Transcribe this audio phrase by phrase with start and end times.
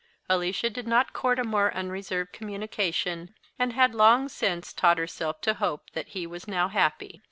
[0.27, 5.53] Alicia did not court a more unreserved communication, and had long since taught herself to
[5.53, 7.19] hope that he was now happy.